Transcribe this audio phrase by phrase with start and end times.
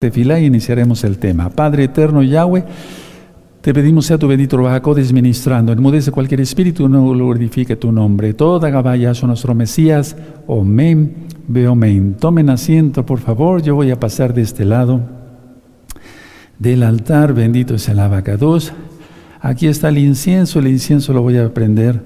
[0.00, 1.50] Tefilá y iniciaremos el tema.
[1.50, 2.62] Padre eterno Yahweh,
[3.60, 8.32] te pedimos sea tu bendito Bajacodes ministrando, enmudece cualquier espíritu, no glorifique tu nombre.
[8.32, 10.14] Toda Gabaya son nuestro Mesías,
[10.46, 12.14] Omen, Beomen.
[12.14, 15.00] Tomen asiento, por favor, yo voy a pasar de este lado
[16.60, 18.72] del altar, bendito es el abacados.
[19.40, 22.04] Aquí está el incienso, el incienso lo voy a prender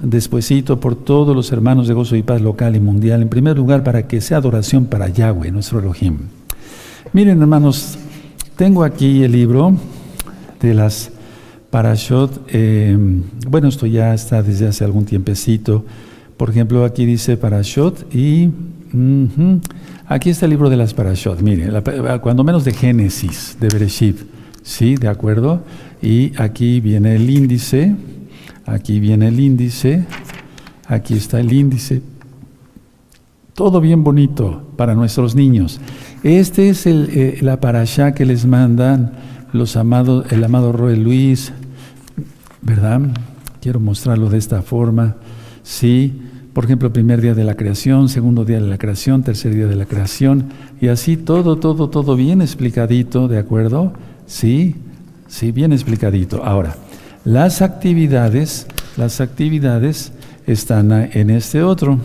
[0.00, 3.20] despuesito por todos los hermanos de gozo y paz local y mundial.
[3.20, 6.18] En primer lugar, para que sea adoración para Yahweh, nuestro Elohim.
[7.14, 7.98] Miren, hermanos,
[8.56, 9.76] tengo aquí el libro
[10.62, 11.10] de las
[11.68, 12.46] Parashot.
[12.48, 12.96] Eh,
[13.46, 15.84] bueno, esto ya está desde hace algún tiempecito.
[16.38, 18.50] Por ejemplo, aquí dice Parashot y
[20.06, 21.42] aquí está el libro de las Parashot.
[21.42, 21.70] Mire,
[22.22, 24.16] cuando menos de Génesis, de Bereshit.
[24.62, 24.94] ¿Sí?
[24.94, 25.60] ¿De acuerdo?
[26.00, 27.94] Y aquí viene el índice.
[28.64, 30.06] Aquí viene el índice.
[30.86, 32.00] Aquí está el índice.
[33.52, 35.78] Todo bien bonito para nuestros niños.
[36.22, 39.10] Este es el, eh, la parashá que les mandan
[39.52, 41.52] los amados, el amado Roy Luis,
[42.60, 43.00] ¿verdad?
[43.60, 45.16] Quiero mostrarlo de esta forma.
[45.64, 49.66] Sí, por ejemplo, primer día de la creación, segundo día de la creación, tercer día
[49.66, 50.44] de la creación,
[50.80, 53.92] y así todo, todo, todo bien explicadito, ¿de acuerdo?
[54.26, 54.76] Sí,
[55.26, 56.44] sí, bien explicadito.
[56.44, 56.76] Ahora,
[57.24, 60.12] las actividades, las actividades
[60.46, 61.98] están en este otro.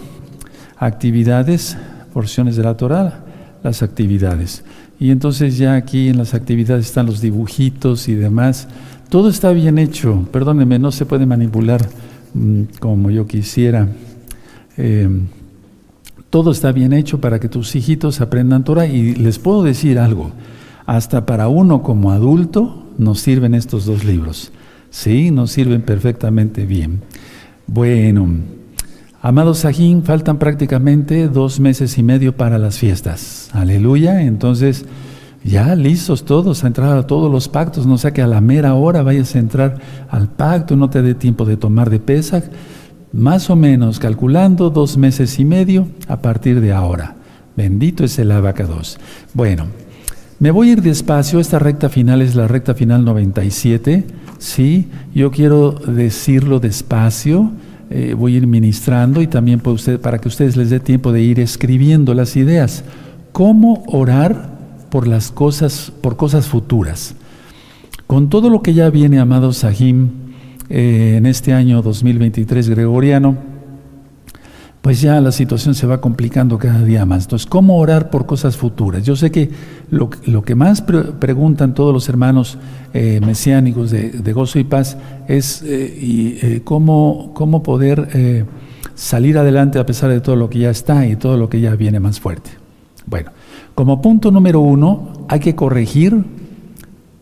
[0.77, 1.77] Actividades,
[2.13, 3.27] porciones de la Torah
[3.67, 4.63] las actividades.
[4.99, 8.67] Y entonces ya aquí en las actividades están los dibujitos y demás.
[9.09, 11.87] Todo está bien hecho, perdónenme, no se puede manipular
[12.33, 13.89] mm, como yo quisiera.
[14.77, 15.27] Em,
[16.29, 20.31] todo está bien hecho para que tus hijitos aprendan Torah y les puedo decir algo,
[20.85, 24.52] hasta para uno como adulto nos sirven estos dos libros.
[24.89, 27.02] Sí, nos sirven perfectamente bien.
[27.67, 28.27] Bueno,
[29.28, 33.50] Amados Sajín, faltan prácticamente dos meses y medio para las fiestas.
[33.52, 34.22] Aleluya.
[34.22, 34.86] Entonces,
[35.44, 37.86] ya listos todos a entrar a todos los pactos.
[37.86, 41.14] No sea que a la mera hora vayas a entrar al pacto, no te dé
[41.14, 42.42] tiempo de tomar de pesa.
[43.11, 47.17] Más o menos, calculando dos meses y medio a partir de ahora.
[47.58, 48.98] Bendito es el abacados.
[49.33, 49.66] Bueno,
[50.39, 51.42] me voy a ir despacio.
[51.42, 54.05] Esta recta final es la recta final 97.
[54.37, 57.52] Sí, yo quiero decirlo despacio
[57.89, 59.61] eh, voy a ir ministrando y también
[60.02, 62.83] para que ustedes les dé tiempo de ir escribiendo las ideas.
[63.31, 64.58] ¿Cómo orar
[64.89, 67.15] por las cosas, por cosas futuras?
[68.08, 70.09] Con todo lo que ya viene, amado Sahim,
[70.70, 73.37] eh, en este año 2023 gregoriano,
[74.87, 77.25] pues ya la situación se va complicando cada día más.
[77.25, 79.03] Entonces, ¿cómo orar por cosas futuras?
[79.03, 79.49] Yo sé que
[79.92, 82.58] lo, que más preguntan todos los hermanos
[82.93, 85.67] eh, mesiánicos de, gozo y paz es eh,
[86.42, 88.45] eh, cómo, cómo poder
[88.95, 91.75] salir adelante a pesar de todo lo que ya está y todo lo que ya
[91.75, 92.52] viene más fuerte.
[93.05, 93.31] Bueno,
[93.75, 96.23] como punto número uno, hay que corregir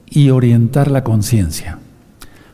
[0.08, 1.80] y orientar la conciencia.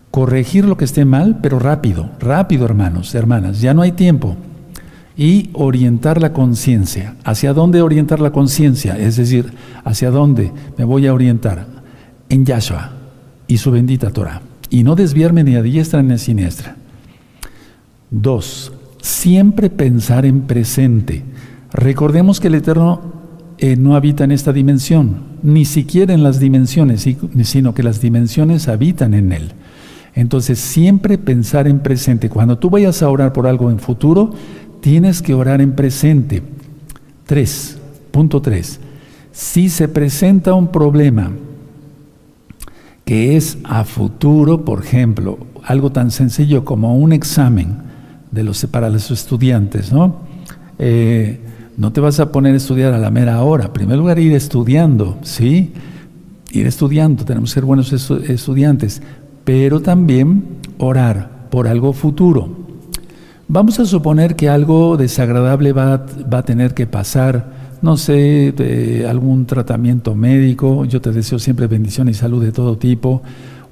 [0.09, 4.37] Corregir lo que esté mal, pero rápido, rápido hermanos, hermanas, ya no hay tiempo
[5.17, 7.15] y orientar la conciencia.
[7.23, 8.97] ¿Hacia dónde orientar la conciencia?
[8.97, 9.51] Es decir,
[9.83, 11.67] ¿hacia dónde me voy a orientar?
[12.29, 12.91] En Yahshua
[13.47, 14.41] y su bendita Torah.
[14.69, 16.77] Y no desviarme ni a diestra ni a siniestra.
[18.09, 21.23] Dos, siempre pensar en presente.
[21.73, 23.01] Recordemos que el Eterno
[23.57, 27.07] eh, no habita en esta dimensión, ni siquiera en las dimensiones,
[27.43, 29.51] sino que las dimensiones habitan en Él.
[30.13, 32.29] Entonces, siempre pensar en presente.
[32.29, 34.33] Cuando tú vayas a orar por algo en futuro,
[34.81, 36.43] tienes que orar en presente.
[37.25, 37.77] 3.
[38.11, 38.79] Punto 3.
[39.31, 41.31] Si se presenta un problema
[43.05, 47.77] que es a futuro, por ejemplo, algo tan sencillo como un examen
[48.31, 50.15] de los, para los estudiantes, ¿no?
[50.79, 51.39] Eh,
[51.77, 53.65] no te vas a poner a estudiar a la mera hora.
[53.65, 55.73] En primer lugar, ir estudiando, ¿sí?
[56.51, 59.01] Ir estudiando, tenemos que ser buenos estudiantes,
[59.45, 60.43] pero también
[60.77, 62.60] orar por algo futuro.
[63.53, 67.51] Vamos a suponer que algo desagradable va, a tener que pasar,
[67.81, 68.55] no sé,
[69.09, 73.21] algún tratamiento médico, yo te deseo siempre bendición y salud de todo tipo,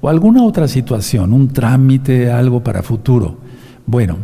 [0.02, 3.38] o alguna otra situación, un trámite, algo para futuro.
[3.86, 4.18] Bueno,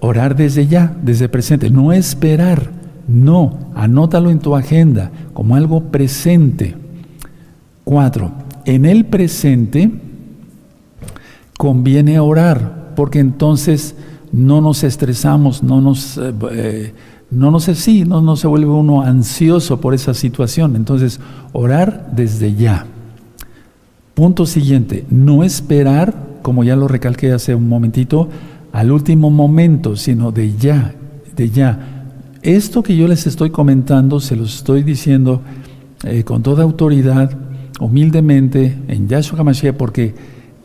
[0.00, 2.70] orar desde ya, desde presente, no esperar,
[3.06, 6.74] no, anótalo en tu agenda como algo presente.
[7.84, 8.32] Cuatro,
[8.64, 9.90] en el presente
[11.58, 13.94] conviene orar, porque entonces
[14.32, 16.94] no nos estresamos, no nos, eh, eh,
[17.30, 20.74] no nos, sí, no, no se vuelve uno ansioso por esa situación.
[20.74, 21.20] Entonces,
[21.52, 22.86] orar desde ya.
[24.14, 28.28] Punto siguiente, no esperar, como ya lo recalqué hace un momentito,
[28.72, 30.94] al último momento, sino de ya,
[31.36, 32.06] de ya.
[32.42, 35.42] Esto que yo les estoy comentando, se los estoy diciendo
[36.04, 37.30] eh, con toda autoridad,
[37.80, 40.14] humildemente, en Yahshua HaMashiach, porque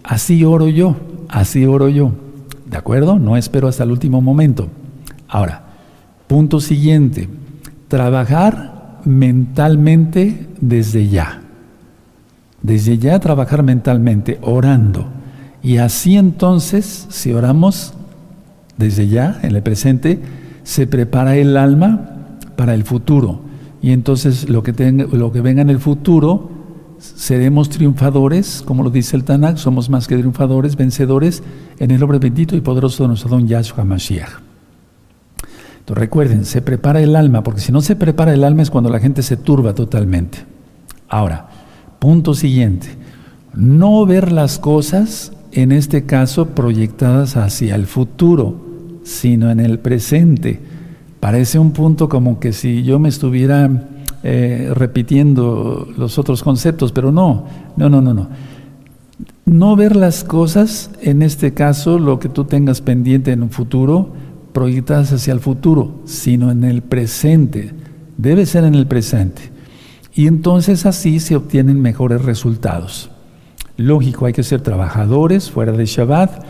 [0.03, 0.95] así oro yo,
[1.29, 2.26] así oro yo.
[2.69, 3.17] ¿De acuerdo?
[3.19, 4.67] No espero hasta el último momento.
[5.27, 5.63] Ahora,
[6.27, 7.29] punto siguiente,
[7.87, 11.41] trabajar mentalmente desde ya.
[12.61, 15.07] Desde ya trabajar mentalmente, orando.
[15.63, 17.93] Y así entonces, si oramos
[18.77, 20.19] desde ya, en el presente,
[20.63, 22.09] se prepara el alma
[22.55, 23.41] para el futuro.
[23.81, 26.49] Y entonces lo que, tenga, lo que venga en el futuro,
[26.99, 31.43] seremos triunfadores, como lo dice el Tanakh, somos más que triunfadores, vencedores,
[31.79, 34.29] en el nombre bendito y poderoso de nuestro don Yahshua Mashiach.
[35.79, 38.89] Entonces recuerden, se prepara el alma, porque si no se prepara el alma es cuando
[38.89, 40.39] la gente se turba totalmente.
[41.07, 41.47] Ahora,
[41.99, 42.89] punto siguiente,
[43.53, 48.65] no ver las cosas, en este caso, proyectadas hacia el futuro,
[49.03, 50.59] sino en el presente.
[51.19, 53.69] Parece un punto como que si yo me estuviera
[54.29, 57.45] eh, repitiendo los otros conceptos, pero no,
[57.77, 58.27] no, no, no, no.
[59.45, 64.09] No ver las cosas, en este caso, lo que tú tengas pendiente en un futuro,
[64.51, 67.71] proyectadas hacia el futuro, sino en el presente.
[68.17, 69.43] Debe ser en el presente.
[70.13, 73.09] Y entonces así se obtienen mejores resultados.
[73.77, 76.43] Lógico, hay que ser trabajadores fuera de Shabbat,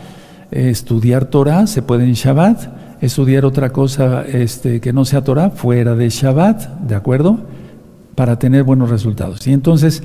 [0.50, 5.94] estudiar Torah, se puede en Shabbat, estudiar otra cosa este, que no sea Torah fuera
[5.94, 7.38] de Shabbat, ¿de acuerdo?
[8.18, 9.46] Para tener buenos resultados.
[9.46, 10.02] Y entonces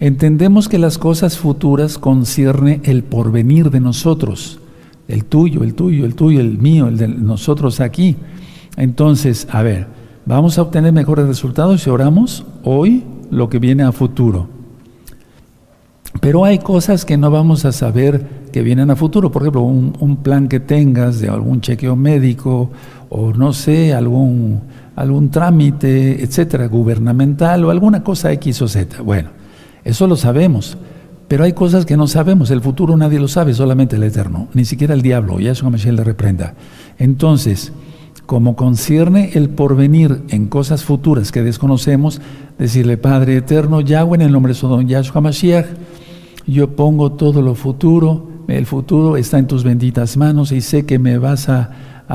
[0.00, 4.58] entendemos que las cosas futuras concierne el porvenir de nosotros,
[5.06, 8.16] el tuyo, el tuyo, el tuyo, el mío, el de nosotros aquí.
[8.76, 9.86] Entonces, a ver,
[10.26, 14.48] vamos a obtener mejores resultados si oramos hoy lo que viene a futuro.
[16.20, 19.30] Pero hay cosas que no vamos a saber que vienen a futuro.
[19.30, 22.70] Por ejemplo, un, plan que tengas de algún chequeo médico
[23.10, 24.60] o no sé, algún,
[24.98, 29.02] algún trámite, etcétera, gubernamental o alguna cosa X o Z.
[29.02, 29.30] Bueno,
[29.84, 30.76] eso lo sabemos.
[31.28, 32.50] Pero hay cosas que no sabemos.
[32.50, 34.48] El futuro nadie lo sabe, solamente el Eterno.
[34.54, 35.38] Ni siquiera el diablo.
[35.40, 36.54] Ya eso Michelle le reprenda.
[36.98, 37.72] Entonces,
[38.24, 42.20] como concierne el porvenir en cosas futuras que desconocemos,
[42.58, 45.66] decirle, Padre Eterno, Yahweh, en el nombre de Sodom Yahshua Mashiach,
[46.46, 50.98] yo pongo todo lo futuro, el futuro está en tus benditas manos y sé que
[50.98, 51.70] me vas a,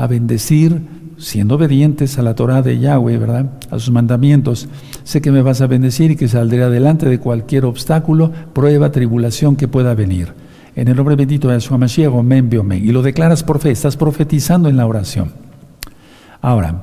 [0.08, 0.82] bendecir
[1.18, 3.50] siendo obedientes a la Torah de Yahweh, ¿verdad?
[3.70, 4.68] A sus mandamientos.
[5.04, 9.56] Sé que me vas a bendecir y que saldré adelante de cualquier obstáculo, prueba, tribulación
[9.56, 10.32] que pueda venir.
[10.76, 12.50] En el nombre bendito de Yahshua Mashiach, amén,
[12.82, 15.32] Y lo declaras por fe, estás profetizando en la oración.
[16.40, 16.82] Ahora,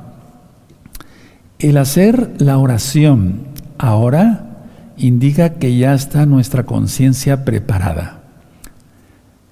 [1.59, 3.41] el hacer la oración
[3.77, 4.47] ahora
[4.97, 8.21] indica que ya está nuestra conciencia preparada.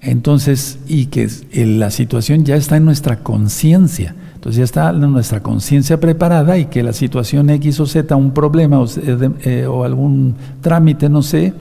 [0.00, 4.14] Entonces, y que la situación ya está en nuestra conciencia.
[4.40, 8.80] Entonces ya está nuestra conciencia preparada y que la situación X o Z, un problema
[8.80, 11.52] o, eh, o algún trámite, no sé,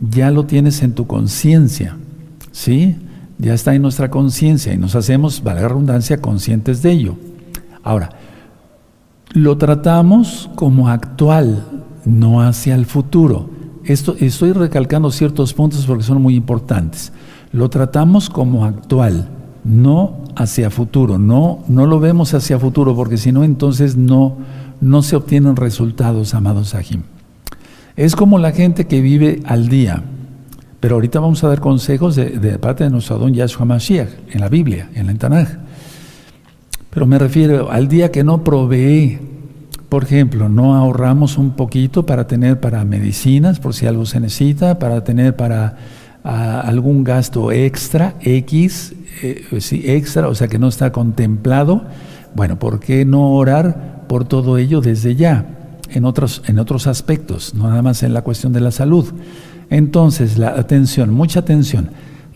[0.00, 1.96] ya lo tienes en tu conciencia.
[2.52, 2.96] ¿Sí?
[3.38, 7.16] Ya está en nuestra conciencia y nos hacemos, vale la redundancia, conscientes de ello.
[7.82, 8.10] Ahora,
[9.32, 11.64] lo tratamos como actual,
[12.04, 13.48] no hacia el futuro.
[13.86, 17.14] Esto, estoy recalcando ciertos puntos porque son muy importantes.
[17.50, 19.30] Lo tratamos como actual,
[19.64, 21.18] no hacia futuro.
[21.18, 24.36] No, no lo vemos hacia futuro porque si no, entonces no,
[24.80, 27.02] no se obtienen resultados, amados Sahim.
[27.96, 30.02] Es como la gente que vive al día.
[30.80, 34.48] Pero ahorita vamos a dar consejos de, parte de nuestro don Yahshua Mashiach en la
[34.48, 35.48] Biblia, en la Tanaj.
[36.90, 39.18] Pero me refiero al día que no provee
[39.94, 44.80] por ejemplo, no ahorramos un poquito para tener para medicinas, por si algo se necesita,
[44.80, 45.76] para tener para
[46.24, 51.84] ah, algún gasto extra, X, eh, sí, extra, o sea que no está contemplado.
[52.34, 55.78] Bueno, ¿por qué no orar por todo ello desde ya?
[55.90, 59.12] En otros, en otros aspectos, no nada más en la cuestión de la salud.
[59.70, 61.90] Entonces, la atención, mucha atención.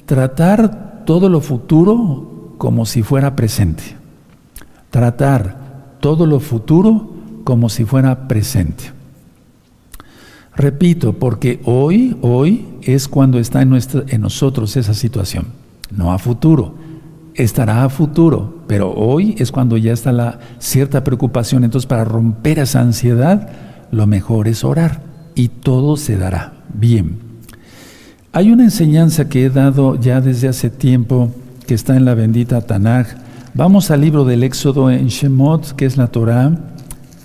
[0.06, 3.82] Tratar todo lo futuro como si fuera presente.
[4.90, 7.14] Tratar todo lo futuro
[7.44, 8.97] como si fuera presente.
[10.58, 13.70] Repito, porque hoy, hoy es cuando está en,
[14.20, 15.46] nosotros esa situación,
[15.96, 16.74] no a futuro.
[17.36, 21.62] Estará a futuro, pero hoy es cuando ya está la cierta preocupación.
[21.62, 23.48] Entonces, para romper esa ansiedad,
[23.92, 25.00] lo mejor es orar
[25.36, 26.54] y todo se dará.
[26.74, 27.20] Bien.
[28.32, 31.30] Hay una enseñanza que he dado ya desde hace tiempo
[31.68, 33.06] que está en la bendita Tanaj.
[33.54, 36.52] Vamos al libro del Éxodo en Shemot, que es la Torah,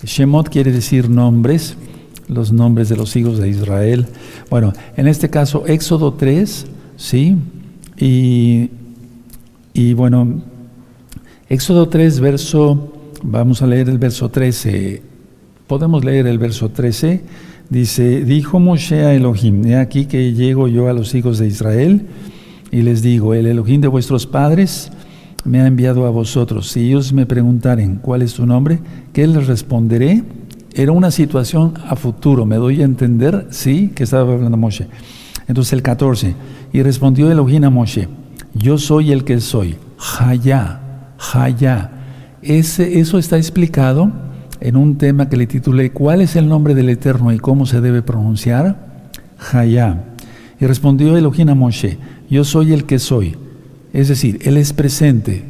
[0.03, 1.77] Shemot quiere decir nombres,
[2.27, 4.07] los nombres de los hijos de Israel.
[4.49, 6.65] Bueno, en este caso, Éxodo 3,
[6.97, 7.37] ¿sí?
[7.97, 8.69] Y,
[9.73, 10.41] y bueno,
[11.49, 15.01] Éxodo 3, verso, vamos a leer el verso 13.
[15.67, 17.21] Podemos leer el verso 13.
[17.69, 22.07] Dice, dijo Moshe a Elohim, he aquí que llego yo a los hijos de Israel
[22.71, 24.91] y les digo, el Elohim de vuestros padres
[25.45, 26.69] me ha enviado a vosotros.
[26.69, 28.79] Si ellos me preguntaren cuál es tu nombre,
[29.13, 30.23] ¿qué les responderé?
[30.73, 33.47] Era una situación a futuro, ¿me doy a entender?
[33.51, 34.87] Sí, que estaba hablando Moshe.
[35.47, 36.35] Entonces el 14,
[36.71, 38.07] y respondió Elohim a Moshe,
[38.53, 40.79] yo soy el que soy, Jaya,
[41.17, 41.91] Jaya.
[42.41, 44.11] Ese, eso está explicado
[44.59, 47.81] en un tema que le titulé ¿Cuál es el nombre del Eterno y cómo se
[47.81, 49.11] debe pronunciar?
[49.37, 50.03] Jaya.
[50.59, 51.97] Y respondió Elohim a Moshe,
[52.29, 53.35] yo soy el que soy.
[53.91, 55.43] Es decir, Él es presente,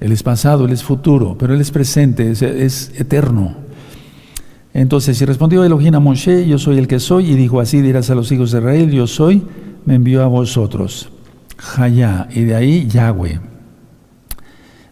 [0.00, 3.67] Él es pasado, Él es futuro, pero Él es presente, es, eterno.
[4.78, 8.10] Entonces, y respondió Elohim a Moshe, yo soy el que soy, y dijo, así dirás
[8.10, 9.42] a los hijos de Israel, yo soy,
[9.84, 11.10] me envió a vosotros.
[11.56, 13.40] Jaya, y de ahí Yahweh.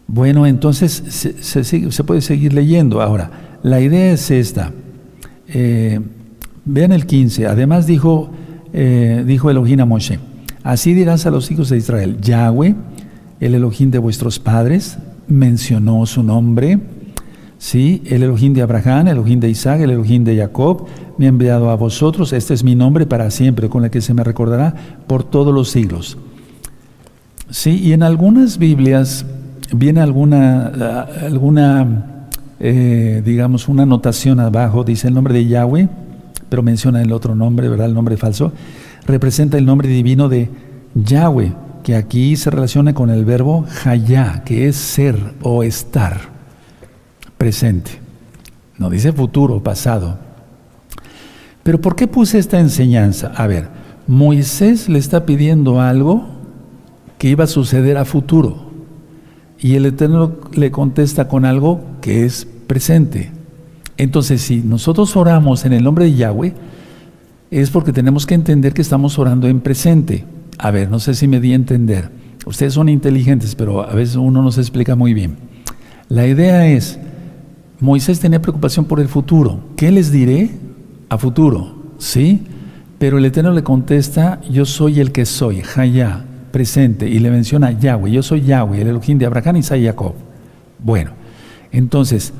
[0.05, 3.01] Bueno, entonces se, puede seguir leyendo.
[3.01, 4.73] Ahora, la idea es esta.
[5.47, 6.01] Eh,
[6.65, 7.47] vean el 15.
[7.47, 8.29] Además dijo,
[8.73, 10.19] eh, dijo Elohim a Moshe,
[10.63, 12.75] así dirás a los hijos de Israel, Yahweh,
[13.39, 14.97] el Elohim de vuestros padres,
[15.29, 16.77] mencionó su nombre.
[17.59, 20.85] Sí, el Elohim de Abraham, el Elohim de Isaac, el Elohim de Jacob,
[21.17, 22.31] me ha enviado a vosotros.
[22.33, 24.75] Este es mi nombre para siempre, con el que se me recordará
[25.07, 26.17] por todos los siglos.
[27.49, 29.25] Sí, y en algunas Biblias
[29.73, 30.67] viene alguna,
[31.21, 32.27] alguna
[32.59, 35.89] eh, digamos, una anotación abajo, dice el nombre de Yahweh,
[36.49, 37.87] pero menciona el otro nombre, ¿verdad?
[37.87, 38.53] El nombre falso.
[39.07, 40.49] Representa el nombre divino de
[40.93, 46.36] Yahweh, que aquí se relaciona con el verbo hayá, que es ser o estar
[47.37, 47.91] presente.
[48.77, 50.17] No dice futuro, pasado.
[51.63, 53.33] Pero ¿por qué puse esta enseñanza?
[53.35, 53.67] A ver,
[54.07, 56.25] Moisés le está pidiendo algo
[57.17, 58.67] que iba a suceder a futuro.
[59.59, 63.31] Y el Eterno le contesta con algo que es presente.
[63.97, 66.53] Entonces, si nosotros oramos en el nombre de Yahweh,
[67.49, 70.25] es porque tenemos que entender que estamos orando en presente.
[70.57, 72.09] A ver, no sé si me di a entender.
[72.45, 75.37] Ustedes son inteligentes, pero a veces uno no se explica muy bien.
[76.07, 76.99] La idea es,
[77.79, 79.59] Moisés tenía preocupación por el futuro.
[79.75, 80.49] ¿Qué les diré
[81.09, 81.75] a futuro?
[81.97, 82.41] ¿Sí?
[82.97, 87.71] Pero el Eterno le contesta, yo soy el que soy, Jaya presente y le menciona
[87.71, 90.13] Yahweh, yo soy Yahweh, el Elohim de Abraham, Isaac y Jacob.
[90.79, 91.11] Bueno,
[91.71, 92.33] entonces,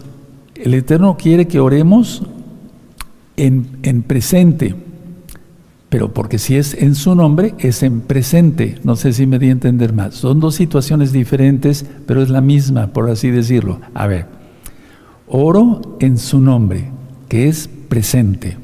[0.56, 2.24] el Eterno quiere que oremos
[3.36, 4.74] en, en presente,
[5.90, 8.80] pero porque si es en su nombre, es en presente.
[8.84, 10.16] No sé si me di a entender más.
[10.16, 13.80] Son dos situaciones diferentes, pero es la misma, por así decirlo.
[13.94, 14.37] A ver,
[15.28, 16.90] oro en su nombre,
[17.28, 18.58] que es presente.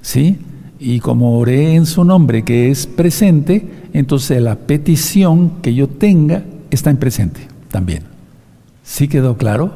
[0.00, 0.38] ¿Sí?
[0.78, 6.42] Y como oré en su nombre, que es presente, entonces la petición que yo tenga
[6.70, 7.40] está en presente
[7.70, 8.02] también.
[8.82, 9.72] ¿Sí quedó claro?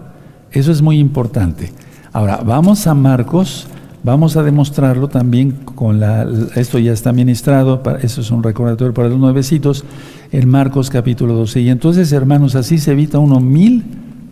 [0.50, 1.72] Eso es muy importante.
[2.12, 3.68] Ahora, vamos a Marcos,
[4.02, 6.26] vamos a demostrarlo también con la,
[6.56, 9.84] esto ya está ministrado, eso es un recordatorio para los nuevecitos,
[10.32, 11.60] en Marcos capítulo 12.
[11.60, 13.84] Y entonces, hermanos, así se evita uno mil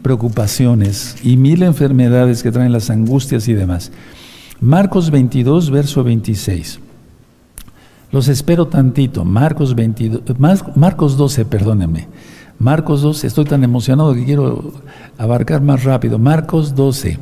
[0.05, 3.91] preocupaciones y mil enfermedades que traen las angustias y demás.
[4.61, 6.79] Marcos 22, verso 26.
[8.13, 9.25] Los espero tantito.
[9.25, 10.21] Marcos, 22,
[10.77, 12.07] Marcos 12, perdónenme.
[12.59, 14.75] Marcos 12, estoy tan emocionado que quiero
[15.17, 16.19] abarcar más rápido.
[16.19, 17.19] Marcos 12,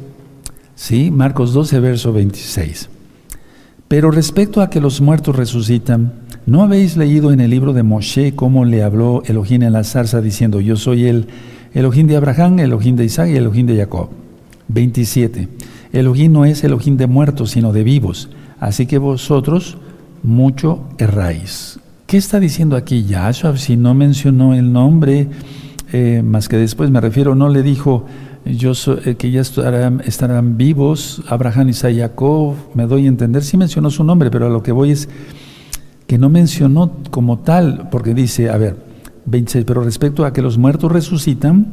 [0.75, 1.12] ¿sí?
[1.12, 2.91] Marcos 12, verso 26.
[3.87, 6.15] Pero respecto a que los muertos resucitan,
[6.47, 10.21] ¿no habéis leído en el libro de Moshe cómo le habló Elohim en la zarza
[10.21, 11.29] diciendo, yo soy el
[11.75, 14.09] Elohim de Abraham, Elohim de Isaac y Elohim de Jacob?
[14.69, 15.49] 27.
[15.93, 18.31] Elohim no es Elohim de muertos, sino de vivos.
[18.61, 19.76] Así que vosotros
[20.23, 21.79] mucho erráis.
[22.07, 23.57] ¿Qué está diciendo aquí Yahshua?
[23.57, 25.29] Si no mencionó el nombre,
[25.93, 28.07] eh, más que después me refiero, no le dijo
[28.45, 28.73] yo
[29.05, 34.05] eh, que ya estarán, vivos, Abraham, y Jacob, me doy a entender, sí mencionó su
[34.05, 35.09] nombre, pero a lo que voy es
[36.07, 38.91] que no mencionó como tal, porque dice, a ver,
[39.26, 41.67] 26, pero respecto a que los muertos resucitan,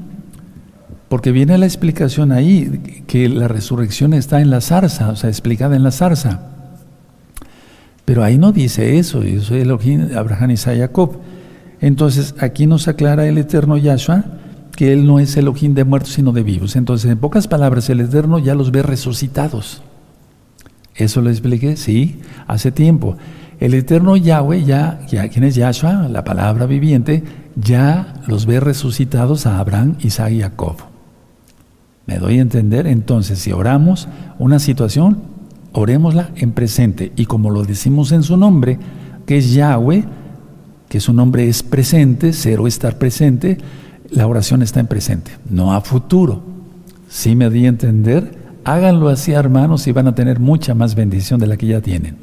[1.08, 5.76] porque viene la explicación ahí, que la resurrección está en la zarza, o sea, explicada
[5.76, 6.42] en la zarza.
[8.06, 11.18] Pero ahí no dice eso, yo soy Elohim, Abraham, Isaac, Jacob.
[11.82, 14.26] Entonces aquí nos aclara el eterno Yahshua
[14.80, 16.78] que él no es Elohim de muertos, sino de vivos.
[16.78, 19.82] Entonces, en pocas palabras, el eterno ya los ve resucitados.
[20.96, 21.76] ¿Eso lo expliqué?
[21.76, 23.18] Sí, hace tiempo.
[23.60, 26.08] El eterno Yahweh, ya, ya ¿quién es Yahshua?
[26.08, 27.24] La palabra viviente,
[27.56, 30.78] ya los ve resucitados a Abraham, Isaac y Jacob.
[32.06, 32.88] ¿Me doy a entender?
[32.88, 35.40] Entonces, si oramos una situación,
[35.72, 38.80] Orémosla en presente y como lo decimos en su nombre,
[39.28, 40.04] que es Yahweh,
[40.90, 43.60] que su nombre es presente, ser o estar presente,
[44.10, 46.42] la oración está en presente, no a futuro.
[47.08, 48.40] Si me di a entender,
[48.70, 52.18] Háganlo así, hermanos, y van a tener mucha más bendición de la que ya tienen.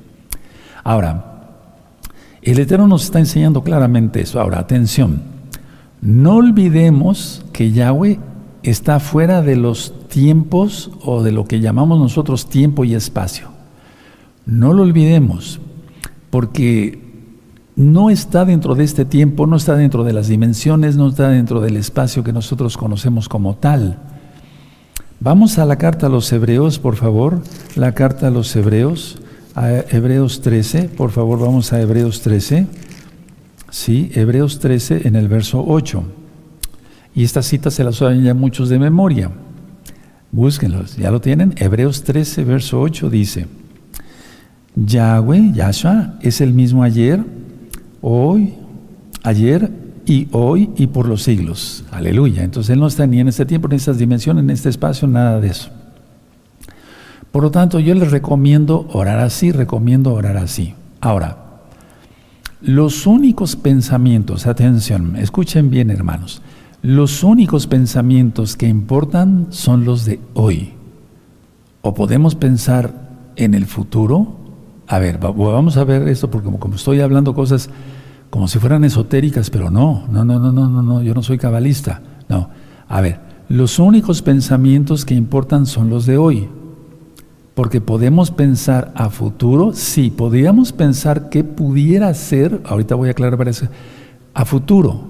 [0.84, 1.35] Ahora,
[2.52, 4.40] el Eterno nos está enseñando claramente eso.
[4.40, 5.22] Ahora, atención,
[6.00, 8.20] no olvidemos que Yahweh
[8.62, 13.48] está fuera de los tiempos o de lo que llamamos nosotros tiempo y espacio.
[14.44, 15.60] No lo olvidemos,
[16.30, 17.00] porque
[17.74, 21.60] no está dentro de este tiempo, no está dentro de las dimensiones, no está dentro
[21.60, 23.98] del espacio que nosotros conocemos como tal.
[25.18, 27.40] Vamos a la carta a los Hebreos, por favor,
[27.74, 29.18] la carta a los Hebreos,
[29.56, 32.66] a Hebreos 13, por favor, vamos a Hebreos 13.
[33.70, 36.04] Sí, Hebreos 13 en el verso 8.
[37.14, 39.30] Y esta cita se la saben ya muchos de memoria.
[40.30, 41.54] Búsquenlos, ¿ya lo tienen?
[41.56, 43.46] Hebreos 13, verso 8 dice,
[44.74, 47.24] Yahweh, Yahshua, es el mismo ayer,
[48.02, 48.52] hoy,
[49.22, 49.70] ayer
[50.04, 51.82] y hoy y por los siglos.
[51.90, 52.44] Aleluya.
[52.44, 55.08] Entonces Él no está ni en este tiempo, ni en estas dimensiones, en este espacio,
[55.08, 55.70] nada de eso.
[57.36, 60.72] Por lo tanto, yo les recomiendo orar así, recomiendo orar así.
[61.02, 61.36] Ahora,
[62.62, 66.40] los únicos pensamientos, atención, escuchen bien hermanos,
[66.80, 70.72] los únicos pensamientos que importan son los de hoy.
[71.82, 74.38] O podemos pensar en el futuro.
[74.86, 77.68] A ver, vamos a ver esto porque como, estoy hablando cosas
[78.30, 81.36] como si fueran esotéricas, pero no, no, no, no, no, no, no, yo no soy
[81.36, 82.00] cabalista.
[82.30, 82.48] No.
[82.88, 86.48] A ver, los únicos pensamientos que importan son los de hoy.
[87.56, 93.38] Porque podemos pensar a futuro, sí, podríamos pensar qué pudiera ser, ahorita voy a aclarar
[93.38, 93.66] para eso,
[94.34, 95.00] a futuro,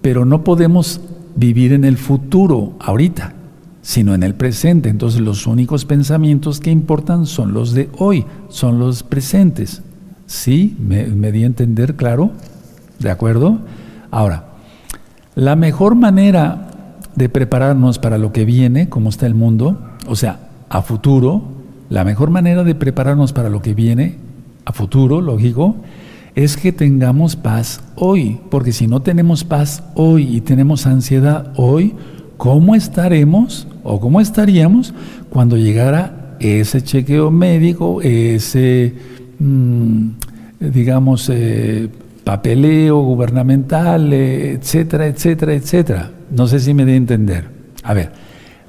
[0.00, 1.00] pero no podemos
[1.36, 3.34] vivir en el futuro ahorita,
[3.82, 4.88] sino en el presente.
[4.88, 9.82] Entonces los únicos pensamientos que importan son los de hoy, son los presentes.
[10.26, 10.76] ¿Sí?
[10.80, 12.32] ¿Me, di a entender, claro?
[12.98, 13.60] ¿De acuerdo?
[14.10, 14.46] Ahora,
[15.36, 19.78] la mejor manera de prepararnos para lo que viene, como está el mundo,
[20.08, 21.51] o sea, a futuro,
[21.92, 24.16] la mejor manera de prepararnos para lo que viene,
[24.64, 25.76] a futuro, lógico,
[26.34, 31.94] es que tengamos paz hoy, porque si no tenemos paz hoy y tenemos ansiedad hoy,
[32.38, 34.94] ¿cómo estaremos o cómo estaríamos
[35.28, 38.94] cuando llegara ese chequeo médico, ese,
[39.38, 40.08] mm,
[40.60, 41.90] digamos, eh,
[42.24, 46.10] papeleo gubernamental, etcétera, etcétera, etcétera.
[46.30, 47.50] No sé si me de entender.
[47.82, 48.12] A ver,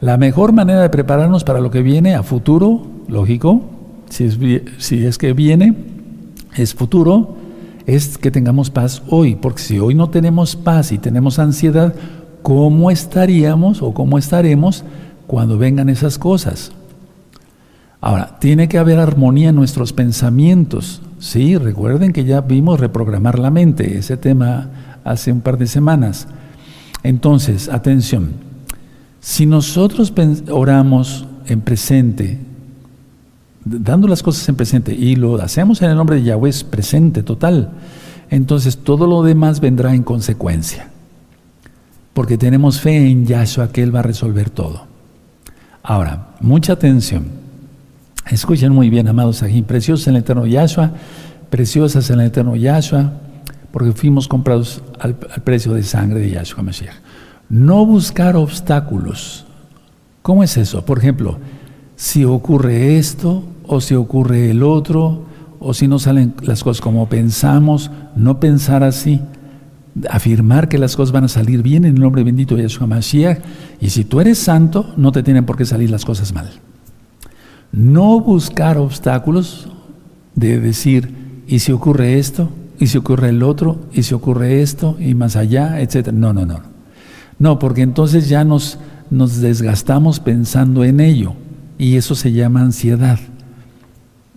[0.01, 3.61] la mejor manera de prepararnos para lo que viene a futuro, lógico,
[4.09, 4.37] si es,
[4.77, 5.75] si es que viene,
[6.55, 7.35] es futuro,
[7.85, 11.93] es que tengamos paz hoy, porque si hoy no tenemos paz y tenemos ansiedad,
[12.41, 14.83] ¿cómo estaríamos o cómo estaremos
[15.27, 16.71] cuando vengan esas cosas?
[17.99, 21.01] Ahora, tiene que haber armonía en nuestros pensamientos.
[21.19, 24.69] Sí, recuerden que ya vimos reprogramar la mente, ese tema
[25.05, 26.27] hace un par de semanas.
[27.03, 28.31] Entonces, atención,
[29.21, 30.13] si nosotros
[30.49, 32.39] oramos en presente,
[33.65, 37.23] dando las cosas en presente y lo hacemos en el nombre de Yahweh es presente
[37.23, 37.71] total,
[38.29, 40.89] entonces todo lo demás vendrá en consecuencia.
[42.13, 44.85] Porque tenemos fe en Yahshua que Él va a resolver todo.
[45.81, 47.25] Ahora, mucha atención.
[48.29, 50.91] Escuchen muy bien, amados aquí, preciosos en el eterno Yahshua,
[51.49, 53.13] preciosas en el eterno Yahshua,
[53.71, 56.95] porque fuimos comprados al, precio de sangre de Yahshua Mashiach.
[57.49, 59.45] No buscar obstáculos.
[60.21, 60.85] ¿Cómo es eso?
[60.85, 61.37] Por ejemplo,
[61.95, 65.23] si ocurre esto o si ocurre el otro,
[65.59, 69.21] o si no salen las cosas como pensamos, no pensar así,
[70.09, 73.39] afirmar que las cosas van a salir bien en el nombre bendito de Yahshua Mashiach,
[73.79, 76.49] y si tú eres santo, no te tienen por qué salir las cosas mal.
[77.71, 79.67] No buscar obstáculos
[80.35, 82.49] de decir, ¿y si ocurre esto?
[82.79, 83.79] ¿Y si ocurre el otro?
[83.93, 84.97] ¿Y si ocurre esto?
[84.99, 85.79] ¿Y más allá?
[85.79, 86.15] Etcétera.
[86.15, 86.59] No, no, no.
[87.39, 88.77] No, porque entonces ya nos
[89.09, 91.33] desgastamos pensando en ello.
[91.77, 93.19] Y eso se llama ansiedad.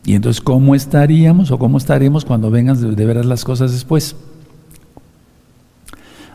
[0.07, 4.15] Y entonces, ¿cómo estaríamos o cómo estaremos cuando vengan de, de ver las cosas después?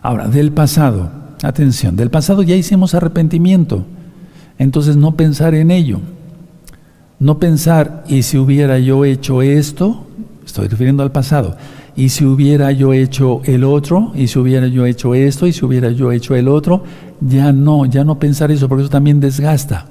[0.02, 1.10] Ahora, del pasado,
[1.42, 3.86] atención, del pasado ya hicimos arrepentimiento.
[4.60, 6.02] Entonces, no pensar en ello.
[7.18, 10.06] No pensar, ¿y si hubiera yo hecho esto?
[10.46, 11.56] Estoy refiriendo al pasado.
[11.96, 14.12] ¿Y si hubiera yo hecho el otro?
[14.16, 15.48] ¿Y si hubiera yo hecho esto?
[15.48, 16.84] ¿Y si hubiera yo hecho el otro?
[17.22, 19.86] Ya no, ya no pensar eso, porque eso también desgasta.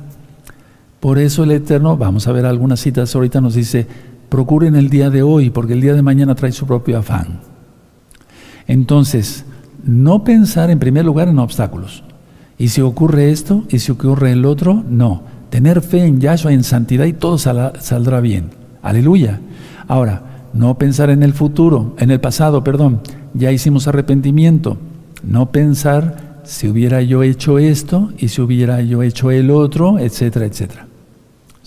[1.01, 3.87] Por eso el Eterno, vamos a ver algunas citas ahorita, nos dice,
[4.29, 7.41] procuren el día de hoy, porque el día de mañana trae su propio afán.
[8.67, 9.45] Entonces,
[9.83, 12.05] no pensar en primer lugar en obstáculos.
[12.59, 13.65] ¿Y si ocurre esto?
[13.71, 14.85] ¿Y si ocurre el otro?
[14.89, 18.51] No tener fe en Yahshua, en santidad y todo saldrá bien.
[18.83, 19.41] Aleluya.
[19.89, 20.23] Ahora,
[20.55, 23.01] no pensar en el futuro, en el pasado, perdón.
[23.35, 24.79] Ya hicimos arrepentimiento.
[25.23, 30.47] No pensar si hubiera yo hecho esto y si hubiera yo hecho el otro, etcétera,
[30.47, 30.87] etcétera.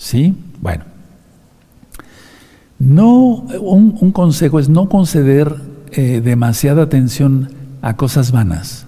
[0.04, 0.34] ¿Sí?
[0.60, 0.84] Bueno.
[2.78, 5.56] No, un, consejo es no conceder
[5.92, 7.48] eh, demasiada atención
[7.80, 8.86] a cosas vanas,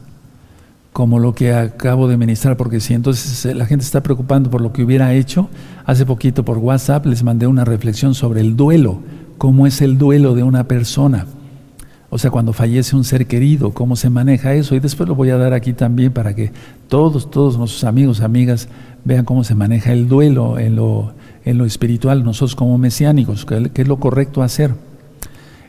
[0.93, 4.61] como lo que acabo de ministrar, porque si entonces eh, la gente está preocupando por
[4.61, 5.49] lo que hubiera hecho,
[5.87, 8.99] hace poquito por WhatsApp les mandé una reflexión sobre el duelo,
[9.39, 11.25] cómo es el duelo de una persona.
[12.11, 14.75] O sea, cuando fallece un ser querido, cómo se maneja eso.
[14.75, 16.53] Y después lo voy a dar aquí también para que
[16.89, 18.69] todos, todos nuestros amigos, amigas,
[19.07, 21.13] vean cómo se maneja el duelo en lo,
[21.45, 24.75] en lo espiritual, nosotros como mesiánicos, qué es lo correcto hacer.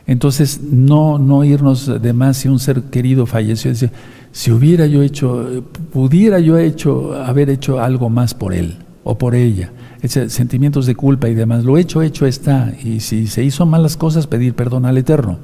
[0.06, 3.90] Entonces, no, no irnos de más si un ser querido falleció, decir,
[4.32, 9.34] si hubiera yo hecho, pudiera yo hecho, haber hecho algo más por él o por
[9.34, 9.70] ella,
[10.02, 14.26] sentimientos de culpa y demás, lo hecho, hecho está, y si se hizo malas cosas,
[14.26, 15.38] pedir perdón al Eterno,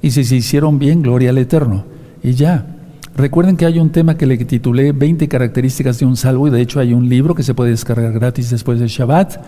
[0.00, 1.84] y si se hicieron bien, gloria al Eterno,
[2.22, 2.73] y ya.
[3.16, 6.60] Recuerden que hay un tema que le titulé 20 características de un salvo, y de
[6.60, 9.40] hecho hay un libro que se puede descargar gratis después del Shabbat,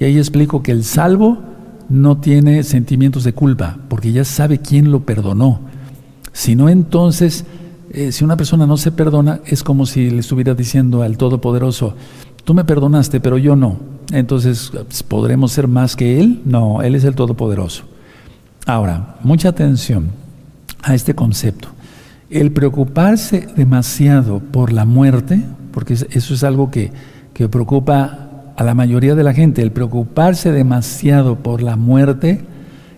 [0.00, 1.38] y ahí explico que el salvo
[1.88, 5.60] no tiene sentimientos de culpa, porque ya sabe quién lo perdonó.
[6.32, 7.44] Si no, entonces,
[7.90, 11.94] eh, si una persona no se perdona, es como si le estuviera diciendo al Todopoderoso,
[12.44, 13.78] tú me perdonaste, pero yo no.
[14.12, 14.72] Entonces,
[15.06, 16.42] ¿podremos ser más que Él?
[16.44, 17.84] No, Él es el Todopoderoso.
[18.66, 20.10] Ahora, mucha atención
[20.82, 21.68] a este concepto.
[22.30, 26.92] El preocuparse demasiado por la muerte, porque eso es algo que,
[27.32, 32.40] que preocupa a la mayoría de la gente, el preocuparse demasiado por la muerte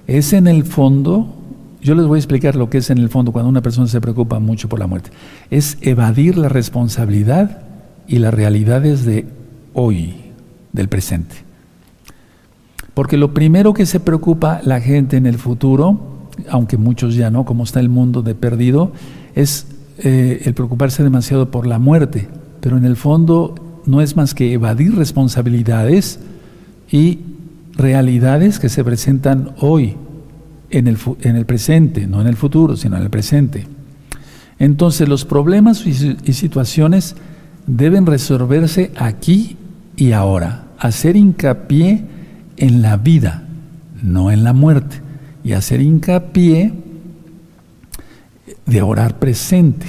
[0.07, 1.35] es en el fondo,
[1.83, 4.01] yo les voy a explicar lo que es en el fondo cuando una persona se
[4.01, 5.11] preocupa mucho por la muerte,
[5.51, 7.63] es evadir la responsabilidad
[8.07, 9.27] y las realidades de
[9.75, 10.15] hoy,
[10.73, 11.37] del presente.
[12.95, 16.18] Porque lo primero que se preocupa la gente en el futuro,
[16.49, 18.93] aunque muchos ya no, como está el mundo de perdido,
[19.35, 19.67] es
[19.99, 22.29] eh, el preocuparse demasiado por la muerte.
[22.61, 23.55] Pero en el fondo
[23.87, 26.21] no es más que evadir responsabilidades
[26.91, 27.21] y
[27.75, 29.97] realidades que se presentan hoy,
[30.71, 33.67] en el, en el presente, no en el futuro, sino en el presente.
[34.59, 37.15] Entonces los problemas y situaciones
[37.67, 39.57] deben resolverse aquí
[39.97, 42.05] y ahora, hacer hincapié
[42.57, 43.45] en la vida,
[44.03, 45.01] no en la muerte,
[45.45, 46.73] y hacer hincapié
[48.67, 49.87] de orar presente.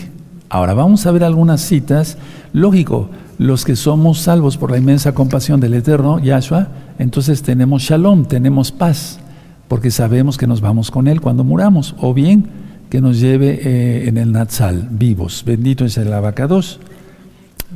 [0.49, 2.17] Ahora vamos a ver algunas citas,
[2.53, 8.25] lógico, los que somos salvos por la inmensa compasión del Eterno, Yahshua, entonces tenemos shalom,
[8.25, 9.19] tenemos paz,
[9.67, 12.47] porque sabemos que nos vamos con Él cuando muramos, o bien
[12.89, 15.43] que nos lleve eh, en el Natsal, vivos.
[15.45, 16.79] Bendito es el abacados,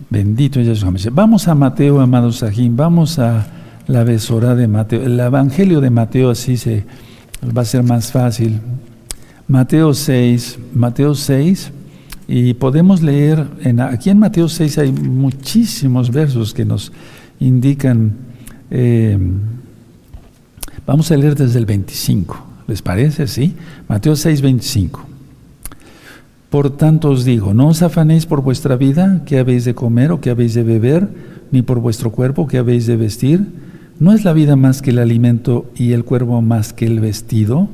[0.10, 1.12] bendito es Yahshua.
[1.12, 3.46] Vamos a Mateo, amados Sahim, vamos a
[3.88, 5.04] la besora de Mateo.
[5.04, 6.86] El Evangelio de Mateo así se
[7.56, 8.60] va a ser más fácil.
[9.48, 11.72] Mateo 6, Mateo 6,
[12.28, 16.92] y podemos leer, en, aquí en Mateo 6 hay muchísimos versos que nos
[17.40, 18.14] indican,
[18.72, 19.18] eh,
[20.86, 23.28] vamos a leer desde el 25, ¿les parece?
[23.28, 23.54] Sí,
[23.88, 25.06] Mateo 6, 25.
[26.50, 30.22] Por tanto os digo, no os afanéis por vuestra vida, qué habéis de comer o
[30.22, 31.10] qué habéis de beber,
[31.52, 33.48] ni por vuestro cuerpo, qué habéis de vestir.
[34.00, 37.70] ¿No es la vida más que el alimento y el cuerpo más que el vestido?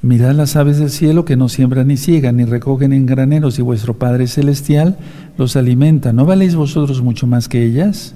[0.00, 3.62] Mirad las aves del cielo que no siembran ni ciegan ni recogen en graneros y
[3.62, 4.96] vuestro Padre Celestial
[5.36, 6.12] los alimenta.
[6.12, 8.14] ¿No valéis vosotros mucho más que ellas?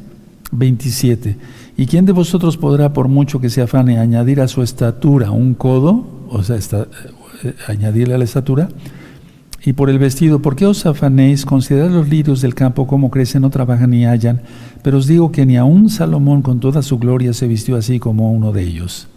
[0.53, 1.37] 27.
[1.77, 5.55] ¿Y quién de vosotros podrá, por mucho que se afane, añadir a su estatura un
[5.55, 6.07] codo?
[6.29, 8.69] O sea, eh, añadirle a la estatura.
[9.65, 11.47] Y por el vestido, ¿por qué os afanéis?
[11.47, 14.41] Considerad los lirios del campo, cómo crecen, no trabajan ni hallan.
[14.83, 18.33] Pero os digo que ni aun Salomón con toda su gloria se vistió así como
[18.33, 19.09] uno de ellos.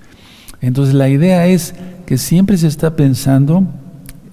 [0.61, 1.73] Entonces la idea es
[2.05, 3.63] que siempre se está pensando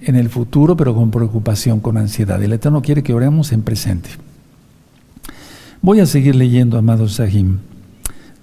[0.01, 2.41] en el futuro, pero con preocupación, con ansiedad.
[2.43, 4.09] El Eterno quiere que oremos en presente.
[5.81, 7.57] Voy a seguir leyendo, amado Sahim.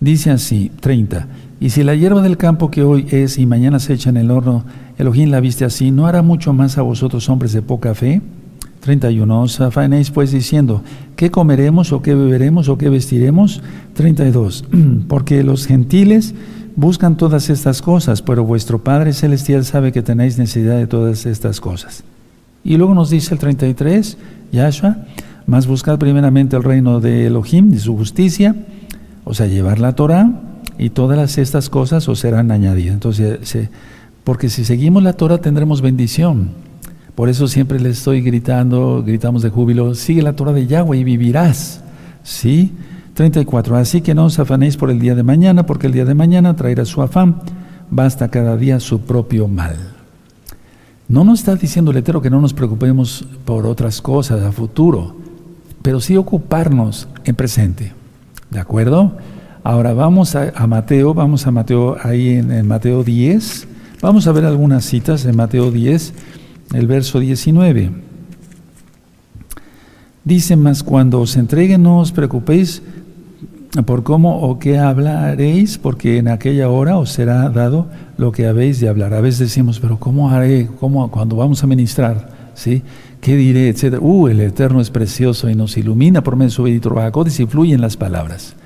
[0.01, 1.29] Dice así, 30.
[1.61, 4.31] Y si la hierba del campo que hoy es y mañana se echa en el
[4.31, 4.65] horno,
[5.01, 8.21] Elohim la viste así, ¿no hará mucho más a vosotros hombres de poca fe?
[8.81, 9.43] 31.
[9.43, 10.83] Os afanéis pues diciendo,
[11.17, 13.63] ¿qué comeremos o qué beberemos o qué vestiremos?
[13.95, 14.67] 32.
[15.09, 16.35] Porque los gentiles
[16.77, 21.63] buscan todas estas cosas, pero vuestro Padre Celestial sabe que tenéis necesidad de todas estas
[21.63, 22.05] cosas.
[22.63, 24.19] Y luego nos dice el 33,
[24.53, 24.99] Yahshua,
[25.47, 28.55] más buscad primeramente el reino de Elohim y su justicia,
[29.25, 30.31] o sea, llevar la Torah,
[30.77, 32.95] y todas estas cosas os serán añadidas.
[32.95, 33.71] Entonces,
[34.31, 36.51] porque si seguimos la Torah tendremos bendición.
[37.16, 41.03] Por eso siempre le estoy gritando, gritamos de júbilo, sigue la Torah de Yahweh y
[41.03, 41.83] vivirás.
[42.23, 42.71] ¿Sí?
[43.14, 43.75] 34.
[43.75, 46.55] Así que no os afanéis por el día de mañana, porque el día de mañana
[46.55, 47.40] traerá su afán,
[47.90, 49.75] basta cada día su propio mal.
[51.09, 55.16] No nos está diciendo el Etero que no nos preocupemos por otras cosas a futuro,
[55.83, 57.95] pero sí ocuparnos en presente.
[58.49, 59.19] ¿De acuerdo?
[59.64, 63.66] Ahora vamos a, Mateo, vamos a Mateo ahí en, en, Mateo 10.
[64.03, 66.15] Vamos a ver algunas citas de Mateo 10,
[66.73, 67.91] el verso 19.
[70.25, 72.81] Dice más, cuando os entreguen no os preocupéis
[73.85, 78.81] por cómo o qué hablaréis, porque en aquella hora os será dado lo que habéis
[78.81, 79.13] de hablar.
[79.13, 80.71] A veces decimos, pero ¿cómo haré?
[80.81, 82.53] ¿Cómo cuando vamos a ministrar?
[82.55, 82.83] ¿Sí?
[83.21, 83.69] ¿Qué diré?
[83.69, 84.01] Etcétera.
[84.01, 86.91] Uh, el Eterno es precioso y nos ilumina por medio de su bendito
[87.39, 88.57] y fluyen las palabras.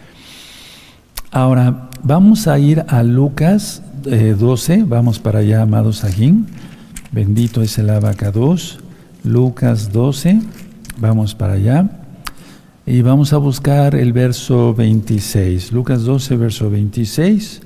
[1.33, 6.47] Ahora, vamos a ir a Lucas 12, eh, vamos para allá, amados Sajín.
[7.11, 8.79] Bendito es el abacados.
[9.23, 10.40] Lucas 12,
[10.99, 11.88] vamos para allá.
[12.85, 15.73] Y vamos a buscar el verso 26.
[15.73, 17.62] Lucas 12, verso 26.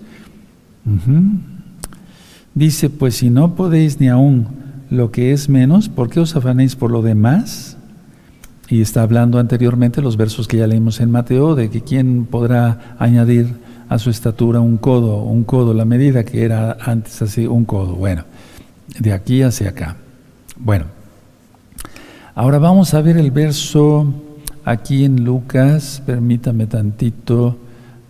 [2.55, 4.47] Dice, pues si no podéis ni aún
[4.91, 7.77] lo que es menos, ¿por qué os afanéis por lo demás?
[8.69, 12.95] Y está hablando anteriormente los versos que ya leímos en Mateo, de que quién podrá
[13.01, 17.65] añadir a su estatura un codo, un codo, la medida que era antes así, un
[17.65, 17.95] codo.
[17.95, 18.25] Bueno,
[18.99, 19.97] de aquí hacia acá.
[20.57, 20.87] Bueno,
[22.35, 24.13] ahora vamos a ver el verso
[24.65, 27.57] aquí en Lucas, permítame tantito,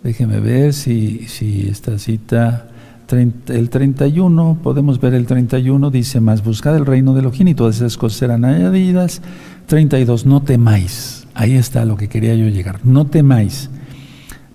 [0.03, 2.67] déjeme ver si, si esta cita,
[3.11, 7.77] el 31, podemos ver el 31, dice más, buscad el reino de Elohim y todas
[7.77, 9.21] esas cosas serán añadidas.
[9.67, 13.69] 32, no temáis, ahí está lo que quería yo llegar, no temáis,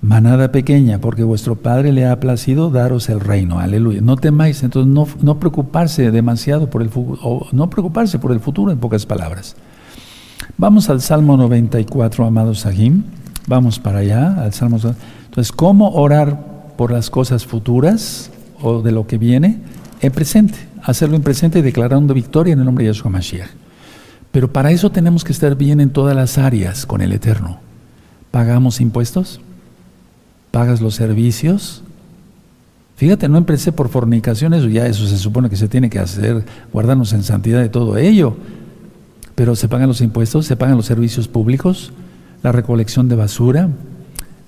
[0.05, 4.03] manada pequeña, porque vuestro Padre le ha placido daros el reino, aleluya.
[4.03, 8.71] No temáis, entonces no, no preocuparse demasiado por el futuro, no preocuparse por el futuro
[8.71, 9.57] en pocas palabras.
[10.59, 13.05] Vamos al Salmo 94, amados Sahim.
[13.47, 14.77] Vamos para allá, al Salmo.
[14.77, 19.61] Entonces, ¿cómo orar por las cosas futuras o de lo que viene?
[20.01, 23.51] En presente, hacerlo en presente y declarando victoria en el nombre de Yeshua Mashiach.
[24.31, 27.59] Pero para eso tenemos que estar bien en todas las áreas con el Eterno.
[28.31, 29.41] ¿Pagamos impuestos?
[30.55, 31.83] ¿Pagas los servicios?
[32.97, 37.13] Fíjate, no empecé por fornicaciones, ya eso se supone que se tiene que hacer, guardarnos
[37.13, 38.37] en santidad de todo ello
[39.35, 41.93] pero se pagan los impuestos, se pagan los servicios públicos,
[42.43, 43.69] la recolección de basura,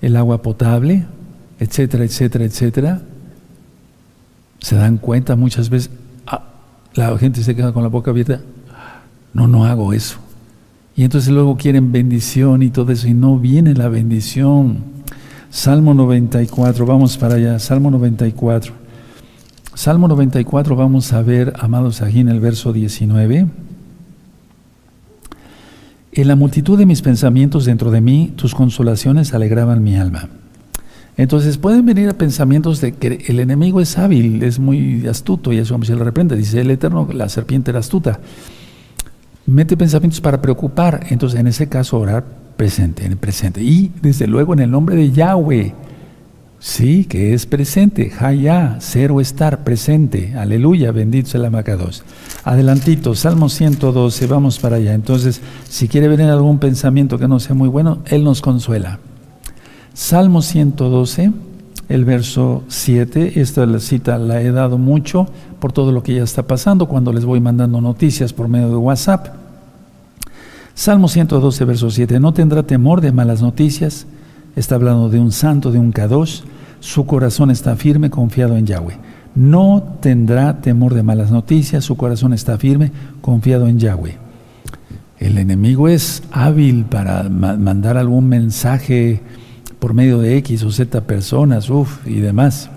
[0.01, 1.07] el agua potable,
[1.59, 3.03] etcétera, etcétera, etcétera.
[4.61, 5.90] Se dan cuenta muchas veces,
[6.27, 6.45] ah,
[6.95, 8.40] la gente se queda con la boca abierta,
[9.33, 10.19] no, no hago eso.
[10.95, 14.85] Y entonces luego quieren bendición y todo eso, y no viene la bendición.
[15.50, 18.72] Salmo 94, vamos para allá, Salmo 94.
[19.74, 23.46] Salmo 94, vamos a ver, amados, aquí en el verso 19.
[26.12, 30.28] En la multitud de mis pensamientos dentro de mí, tus consolaciones alegraban mi alma.
[31.16, 35.78] Entonces pueden venir pensamientos de que el enemigo es hábil, es muy astuto, y eso
[35.82, 36.37] se le reprende.
[36.37, 38.18] Dice el Eterno, la serpiente era astuta.
[39.46, 41.06] Mete pensamientos para preocupar.
[41.11, 43.62] Entonces, en ese caso, orar presente, en el presente.
[43.62, 45.75] Y desde luego en el nombre de Yahweh.
[46.59, 48.11] Sí, que es presente.
[48.11, 50.35] Jaya, cero estar, presente.
[50.37, 52.03] Aleluya, bendito sea el Amacados.
[52.45, 54.95] Adelantito, Salmo 112, vamos para allá.
[54.95, 58.99] Entonces, si quiere venir algún pensamiento que no sea muy bueno, Él nos consuela.
[59.92, 61.33] Salmo 112,
[61.88, 65.27] el verso 7, esta cita la he dado mucho
[65.61, 68.77] por todo lo que ya está pasando cuando les voy mandando noticias por medio de
[68.77, 69.45] WhatsApp.
[70.77, 74.07] Salmo 112, verso 7, no tendrá temor de malas noticias,
[74.55, 76.43] está hablando de un santo, de un kadosh,
[76.79, 78.97] su corazón está firme, confiado en Yahweh
[79.37, 84.17] no tendrá temor de malas noticias, su corazón está firme, confiado en Yahweh.
[85.19, 89.21] El enemigo es hábil para mandar algún mensaje
[89.79, 92.71] por medio de X o Z personas, uff, y demás.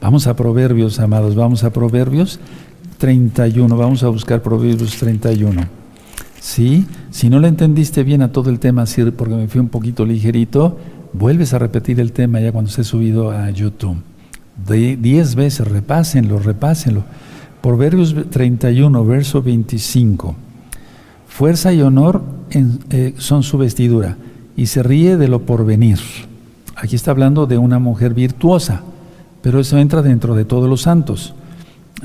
[0.00, 2.38] Vamos a Proverbios, amados, vamos a Proverbios
[2.98, 5.75] 31, vamos a buscar Proverbios 31.
[6.46, 6.86] ¿Sí?
[7.10, 8.84] Si no le entendiste bien a todo el tema,
[9.16, 10.78] porque me fui un poquito ligerito,
[11.12, 13.96] vuelves a repetir el tema ya cuando esté subido a YouTube
[14.64, 17.02] diez veces, repásenlo, repásenlo.
[17.60, 20.36] Proverbios 31, verso 25.
[21.26, 24.16] Fuerza y honor eh, son su vestidura
[24.56, 25.98] y se ríe de lo porvenir.
[26.76, 28.82] Aquí está hablando de una mujer virtuosa,
[29.42, 31.34] pero eso entra dentro de todos los santos.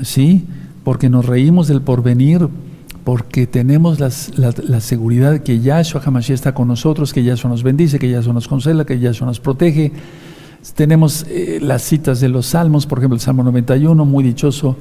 [0.02, 0.46] ¿Sí?
[0.82, 2.48] Porque nos reímos del porvenir,
[3.04, 7.98] porque tenemos la, la, seguridad que Yahshua Hamashiach está con nosotros, que Yahshua nos bendice,
[7.98, 9.92] que Yahshua nos consuela, que Yahshua nos protege,
[10.76, 14.76] tenemos eh, las citas de los salmos, por ejemplo, el Salmo 91, muy dichoso,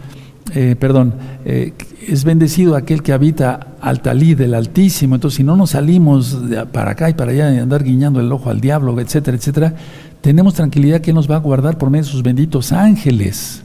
[0.53, 1.73] eh, perdón, eh,
[2.07, 5.15] es bendecido aquel que habita al talí del Altísimo.
[5.15, 6.37] Entonces, si no nos salimos
[6.71, 9.73] para acá y para allá y andar guiñando el ojo al diablo, etcétera, etcétera,
[10.21, 13.63] tenemos tranquilidad que Él nos va a guardar por medio de sus benditos ángeles.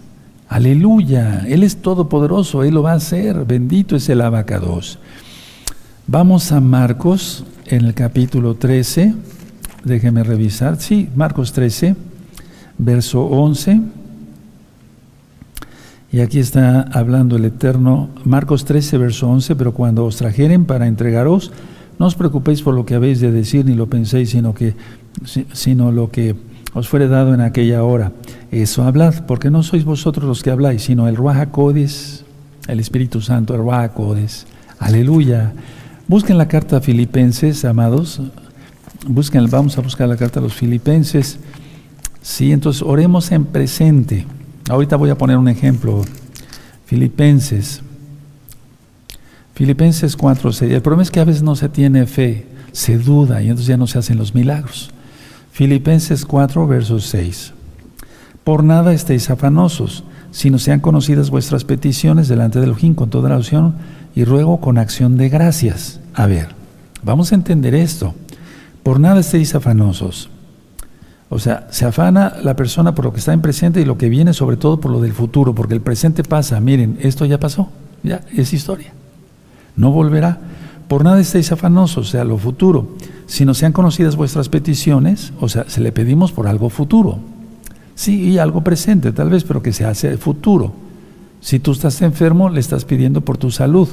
[0.49, 3.45] Aleluya, Él es todopoderoso, Él lo va a hacer.
[3.45, 4.99] Bendito es el abacados.
[6.07, 9.15] Vamos a Marcos en el capítulo 13.
[9.85, 10.81] Déjeme revisar.
[10.81, 11.97] Sí, Marcos 13.
[12.79, 13.81] verso 11.
[16.13, 20.87] Y aquí está hablando el Eterno, Marcos 13, verso 11, pero cuando os trajeren para
[20.87, 21.53] entregaros,
[21.99, 24.75] no os preocupéis por lo que habéis de decir, ni lo penséis, sino, que,
[25.53, 26.37] sino lo que
[26.77, 28.13] os fuere dado en aquella hora.
[28.51, 31.49] Eso hablad, porque no sois vosotros los que habláis, sino el Ruach
[32.69, 33.93] el Espíritu Santo, el Ruach
[34.79, 35.55] Aleluya.
[36.07, 38.21] Busquen la carta a Filipenses, amados.
[39.07, 41.39] Busquen, vamos a buscar la carta a los Filipenses.
[42.21, 44.27] Sí, entonces oremos en presente.
[44.69, 46.05] Ahorita voy a poner un ejemplo.
[46.85, 47.81] Filipenses.
[49.55, 50.73] Filipenses 4, 6.
[50.73, 53.79] El problema es que a veces no se tiene fe, se duda y entonces ya
[53.79, 54.91] no se hacen los milagros.
[55.57, 57.55] Filipenses 4, verso 6.
[58.45, 63.37] Por nada estéis afanosos, sino sean conocidas vuestras peticiones delante del Ojín con toda la
[63.37, 63.75] oración
[64.15, 65.99] y ruego con acción de gracias.
[66.13, 66.49] A ver,
[67.03, 68.15] vamos a entender esto.
[68.83, 70.29] Por nada estéis afanosos.
[71.31, 74.11] O sea, se afana la persona por lo que está en presente y lo que
[74.11, 77.71] viene sobre todo por lo del futuro, porque el presente pasa, miren, esto ya pasó,
[78.03, 78.93] ya es historia.
[79.75, 80.39] No volverá.
[80.87, 82.91] Por nada estéis afanosos, o sea, lo futuro,
[83.27, 87.19] sino sean conocidas vuestras peticiones, o sea, se le pedimos por algo futuro.
[87.95, 90.73] Sí, y algo presente tal vez, pero que se hace futuro.
[91.41, 93.89] Si tú estás enfermo, le estás pidiendo por tu salud,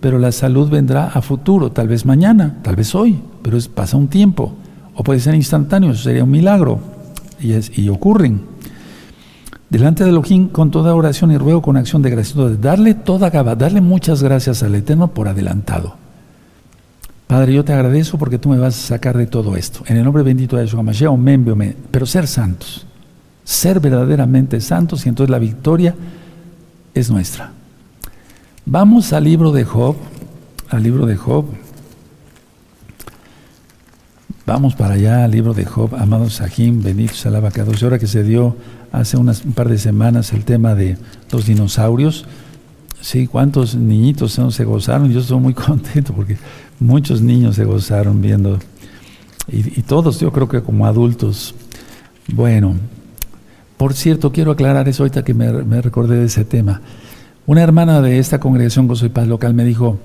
[0.00, 3.96] pero la salud vendrá a futuro, tal vez mañana, tal vez hoy, pero es, pasa
[3.96, 4.52] un tiempo,
[4.94, 6.80] o puede ser instantáneo, eso sería un milagro,
[7.40, 8.42] y, es, y ocurren.
[9.70, 13.54] Delante de Elohim, con toda oración y ruego, con acción de gracia, darle toda gaba,
[13.54, 16.01] darle muchas gracias al Eterno por adelantado.
[17.32, 19.82] Padre, yo te agradezco porque tú me vas a sacar de todo esto.
[19.86, 21.18] En el nombre bendito de Yeshua Mashiach,
[21.90, 22.84] pero ser santos,
[23.42, 25.94] ser verdaderamente santos y entonces la victoria
[26.92, 27.52] es nuestra.
[28.66, 29.96] Vamos al libro de Job,
[30.68, 31.46] al libro de Job.
[34.44, 37.82] Vamos para allá al libro de Job, amado Sahim, bendito Salabacados.
[37.82, 38.58] Ahora que se dio
[38.92, 40.98] hace un par de semanas el tema de
[41.30, 42.26] los dinosaurios,
[43.00, 45.10] sí, cuántos niñitos se gozaron.
[45.10, 46.36] Yo estoy muy contento porque
[46.82, 48.58] muchos niños se gozaron viendo,
[49.48, 51.54] y, todos, yo creo que como adultos.
[52.32, 52.74] Bueno,
[53.76, 56.80] por cierto, quiero aclarar eso ahorita que me, recordé de ese tema.
[57.46, 59.98] Una hermana de esta congregación Gozo y Paz local me dijo,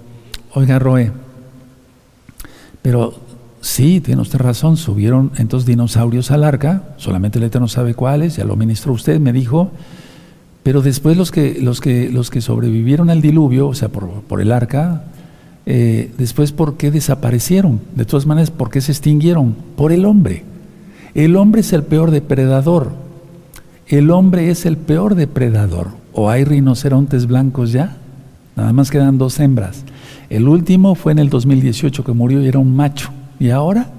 [0.53, 1.11] oiga Roe,
[2.81, 3.13] pero
[3.61, 8.43] sí, tiene usted razón, subieron entonces dinosaurios al arca, solamente el Eterno sabe cuáles, ya
[8.43, 9.71] lo ministró usted, me dijo,
[10.63, 14.41] pero después los que, los que, los que sobrevivieron al diluvio, o sea, por, por
[14.41, 15.03] el arca,
[15.69, 20.43] eh, después por qué desaparecieron, de todas maneras, por qué se extinguieron, por el hombre.
[21.13, 22.93] El hombre es el peor depredador,
[23.87, 25.89] el hombre es el peor depredador.
[26.13, 27.97] ¿O hay rinocerontes blancos ya?
[28.55, 29.83] Nada más quedan dos hembras.
[30.29, 33.09] El último fue en el 2018 que murió y era un macho.
[33.37, 33.89] ¿Y ahora?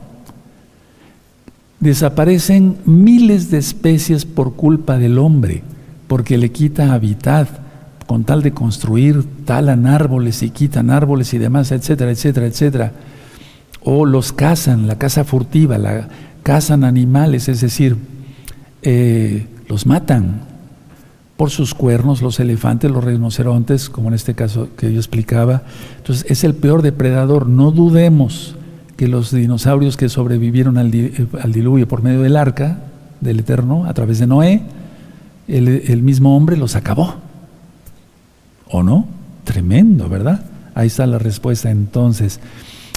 [1.81, 5.62] Desaparecen miles de especies por culpa del hombre,
[6.07, 7.67] porque le quita hábitat
[8.08, 12.92] con tal de construir, talan árboles y quitan árboles y demás, etcétera, etcétera, etcétera.
[13.82, 16.08] O los cazan, la caza furtiva, la
[16.42, 17.98] cazan animales, es decir,
[18.80, 20.40] eh, los matan
[21.36, 25.64] por sus cuernos, los elefantes, los rinocerontes, como en este caso que yo explicaba.
[25.98, 27.46] Entonces es el peor depredador.
[27.46, 28.56] No dudemos
[28.96, 32.78] que los dinosaurios que sobrevivieron al, diluvio por medio del arca
[33.20, 34.62] del Eterno, a través de Noé,
[35.46, 37.27] el mismo hombre los acabó.
[38.70, 39.07] ¿O no?
[39.44, 40.44] Tremendo, ¿verdad?
[40.74, 42.40] Ahí está la respuesta entonces,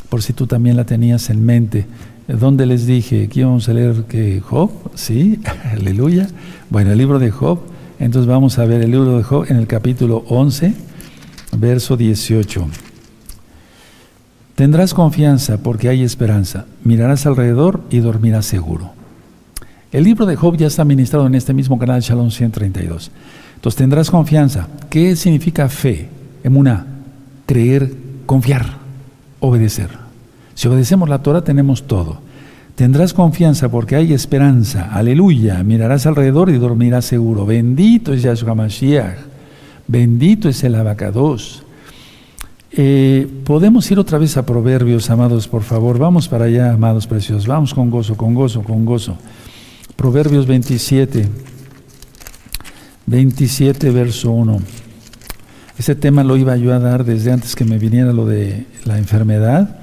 [0.09, 1.85] por si tú también la tenías en mente.
[2.27, 3.25] ¿Dónde les dije?
[3.25, 5.39] Aquí vamos a leer que Job, sí,
[5.71, 6.27] aleluya.
[6.69, 7.59] Bueno, el libro de Job,
[7.99, 10.73] entonces vamos a ver el libro de Job en el capítulo 11,
[11.57, 12.67] verso 18.
[14.55, 18.91] Tendrás confianza porque hay esperanza, mirarás alrededor y dormirás seguro.
[19.91, 23.11] El libro de Job ya está ministrado en este mismo canal Shalom 132.
[23.61, 24.67] Entonces tendrás confianza.
[24.89, 26.09] ¿Qué significa fe?
[26.43, 26.87] Emuná,
[27.45, 27.93] creer,
[28.25, 28.65] confiar,
[29.39, 29.89] obedecer.
[30.55, 32.17] Si obedecemos la Torah tenemos todo.
[32.73, 34.89] Tendrás confianza porque hay esperanza.
[34.91, 35.63] Aleluya.
[35.63, 37.45] Mirarás alrededor y dormirás seguro.
[37.45, 39.19] Bendito es Yahshua Mashiach.
[39.87, 41.61] Bendito es el abacados.
[42.71, 45.99] Eh, Podemos ir otra vez a Proverbios, amados, por favor.
[45.99, 47.45] Vamos para allá, amados preciosos.
[47.45, 49.17] Vamos con gozo, con gozo, con gozo.
[49.95, 51.50] Proverbios 27.
[53.11, 54.59] 27, verso 1.
[55.77, 58.97] Ese tema lo iba yo a dar desde antes que me viniera lo de la
[58.97, 59.77] enfermedad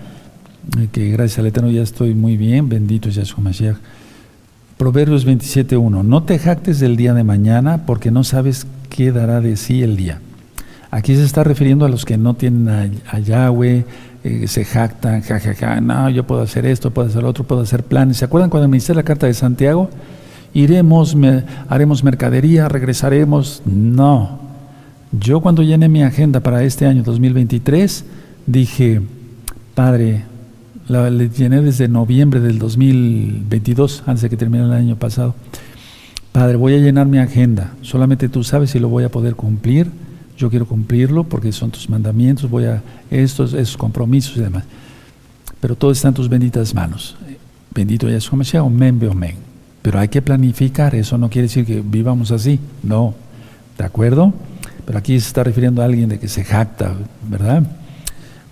[0.93, 3.77] que gracias al Eterno ya estoy muy bien, bendito Yahshua Mashiach.
[4.77, 9.57] Proverbios 27.1, no te jactes del día de mañana porque no sabes qué dará de
[9.57, 10.21] sí el día.
[10.91, 13.85] Aquí se está refiriendo a los que no tienen a, Yahweh,
[14.25, 17.83] eh, se jactan, jajaja, no, yo puedo hacer esto, puedo hacer lo otro, puedo hacer
[17.83, 18.19] planes.
[18.19, 19.91] ¿Se acuerdan cuando me hice la carta de Santiago?
[20.55, 21.17] Iremos,
[21.69, 23.63] haremos mercadería, regresaremos.
[23.67, 24.41] No.
[25.13, 28.05] Yo cuando llené mi agenda para este año 2023,
[28.47, 29.01] dije,
[29.75, 30.25] Padre,
[30.89, 35.35] la llené desde noviembre del 2022, antes de que termine el año pasado.
[36.33, 37.73] Padre, voy a llenar mi agenda.
[37.83, 39.91] Solamente tú sabes si lo voy a poder cumplir.
[40.37, 44.65] Yo quiero cumplirlo porque son tus mandamientos, voy a estos, esos compromisos y demás.
[45.61, 47.17] Pero todo está en tus benditas manos.
[47.75, 49.48] Bendito Yahshua Mashiach, omen, omen.
[49.89, 53.15] Pero hay que planificar, eso no quiere decir que vivamos así, no.
[53.79, 54.35] ¿De acuerdo?
[54.85, 56.93] Pero aquí se está refiriendo a alguien de que se jacta,
[57.27, 57.63] ¿verdad?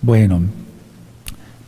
[0.01, 0.41] Bueno,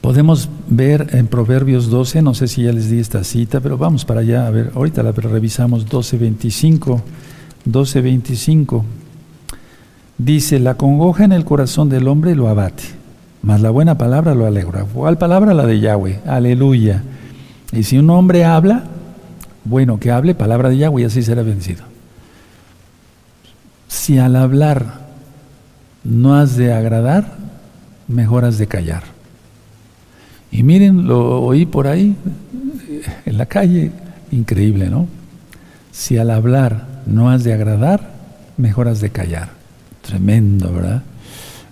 [0.01, 4.07] podemos ver en Proverbios 12, no sé si ya les di esta cita, pero vamos
[4.07, 7.03] para allá, a ver, ahorita la revisamos 12.25,
[7.71, 8.85] 12.25.
[10.17, 12.85] Dice, la congoja en el corazón del hombre lo abate,
[13.43, 14.87] mas la buena palabra lo alegra.
[14.87, 15.53] ¿Cuál palabra?
[15.53, 17.03] La de Yahweh, aleluya.
[17.71, 18.85] Y si un hombre habla,
[19.65, 21.85] bueno, que hable palabra de Yahweh y así será vencido.
[23.89, 25.07] Si al hablar
[26.05, 27.37] no has de agradar,
[28.07, 29.03] mejor has de callar.
[30.51, 32.17] Y miren, lo oí por ahí,
[33.27, 33.93] en la calle,
[34.31, 35.07] increíble, ¿no?
[35.93, 38.11] Si al hablar no has de agradar,
[38.57, 39.51] mejor has de callar.
[40.03, 41.03] Tremendo, ¿verdad?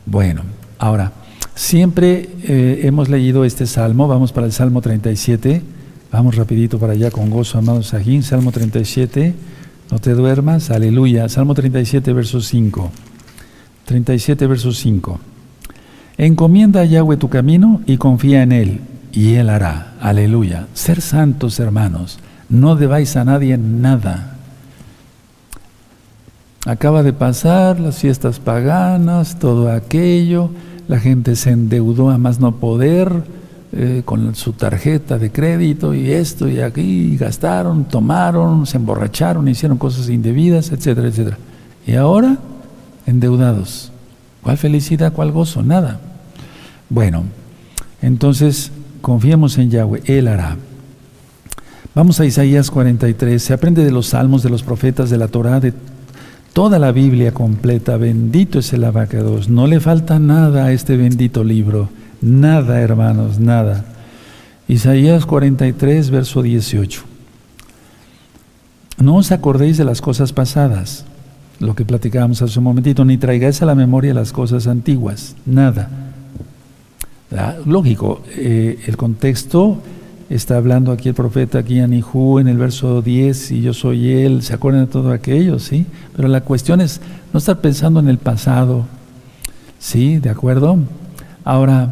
[0.05, 0.43] Bueno,
[0.78, 1.12] ahora,
[1.55, 5.62] siempre eh, hemos leído este salmo, vamos para el Salmo 37,
[6.11, 7.89] vamos rapidito para allá con gozo, amados.
[7.89, 9.35] Sajín, Salmo 37,
[9.91, 12.91] no te duermas, aleluya, Salmo 37, verso 5,
[13.85, 15.21] 37, verso 5.
[16.19, 18.81] Encomienda a Yahweh tu camino y confía en Él,
[19.13, 20.67] y Él hará, aleluya.
[20.75, 24.37] Ser santos, hermanos, no debáis a nadie nada,
[26.67, 30.51] Acaba de pasar las fiestas paganas, todo aquello,
[30.89, 33.23] la gente se endeudó a más no poder
[33.79, 39.77] eh, con su tarjeta de crédito y esto y aquí, gastaron, tomaron, se emborracharon, hicieron
[39.77, 41.37] cosas indebidas, etcétera, etcétera.
[41.87, 42.39] Y ahora,
[43.05, 43.93] endeudados.
[44.43, 45.62] ¿Cuál felicidad, cuál gozo?
[45.62, 46.01] Nada.
[46.89, 47.24] Bueno,
[48.01, 48.72] entonces
[49.03, 50.57] confiemos en Yahweh, Él hará.
[51.95, 55.61] Vamos a Isaías 43, se aprende de los salmos, de los profetas, de la Torah,
[55.61, 55.74] de
[56.55, 57.99] toda la Biblia completa.
[57.99, 59.51] Bendito es el abacados.
[59.51, 61.91] No le falta nada a este bendito libro.
[62.21, 63.85] Nada, hermanos, nada.
[64.69, 67.03] Isaías 43, verso 18.
[68.99, 71.05] No os acordéis de las cosas pasadas,
[71.61, 75.37] lo que platicábamos hace un momentito, ni traigáis a la memoria las cosas antiguas.
[75.45, 75.91] Nada.
[77.37, 79.81] Ah, lógico, eh, el contexto
[80.29, 84.43] Está hablando aquí el profeta, aquí Anihu, en el verso 10, y yo soy él,
[84.43, 85.87] se acuerdan de todo aquello, ¿sí?
[86.17, 87.01] Pero la cuestión es
[87.33, 88.87] no estar pensando en el pasado,
[89.79, 90.19] ¿sí?
[90.19, 90.79] ¿De acuerdo?
[91.45, 91.91] Ahora,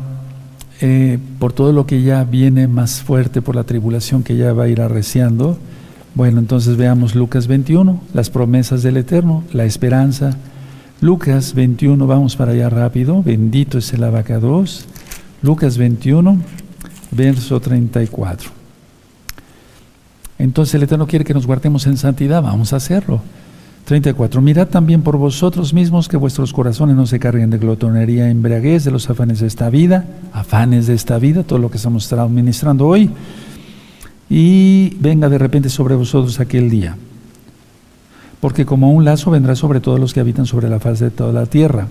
[0.86, 4.64] eh, por todo lo que ya viene más fuerte, por la tribulación que ya va
[4.64, 5.56] a ir arreciando,
[6.14, 10.36] bueno, entonces veamos Lucas 21, las promesas del Eterno, la esperanza.
[11.00, 14.84] Lucas 21, vamos para allá rápido, bendito es el abacados.
[15.40, 16.38] Lucas 21
[17.12, 18.50] verso 34.
[20.38, 23.22] Entonces el Eterno quiere que nos guardemos en santidad, vamos a hacerlo.
[23.84, 24.40] 34.
[24.40, 28.90] Mirad también por vosotros mismos que vuestros corazones no se carguen de glotonería, embriaguez, de
[28.90, 33.10] los afanes de esta vida, afanes de esta vida, todo lo que estamos administrando hoy,
[34.30, 36.96] y venga de repente sobre vosotros aquel día.
[38.40, 41.32] Porque como un lazo vendrá sobre todos los que habitan sobre la faz de toda
[41.32, 41.88] la tierra.